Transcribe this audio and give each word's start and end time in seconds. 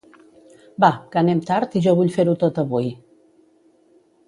Va, 0.83 0.89
que 1.11 1.19
anem 1.21 1.43
tard 1.51 1.77
i 1.79 1.83
jo 1.89 1.95
vull 2.01 2.11
fer-ho 2.17 2.35
tot 2.47 2.59
avui. 2.65 2.91